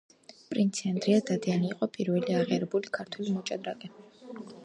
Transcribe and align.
პრინცი 0.51 0.87
ანდრია 0.91 1.19
დადიანი 1.27 1.69
იყო 1.75 1.89
პირველი 1.97 2.37
აღიარებული 2.39 2.93
ქართველი 2.99 3.35
მოჭადრაკე 3.37 3.93